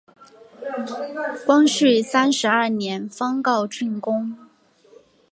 [1.45, 4.35] 光绪三十二年方告竣工。